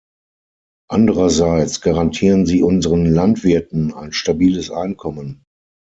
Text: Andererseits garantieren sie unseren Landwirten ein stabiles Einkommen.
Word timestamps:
Andererseits 0.89 1.79
garantieren 1.79 2.47
sie 2.47 2.63
unseren 2.63 3.05
Landwirten 3.05 3.93
ein 3.93 4.11
stabiles 4.11 4.71
Einkommen. 4.71 5.43